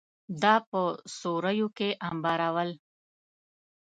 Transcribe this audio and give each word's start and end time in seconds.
دا 0.43 0.55
په 0.69 0.81
سوریو 1.17 1.67
کې 1.77 1.89
انبارول 2.07 2.69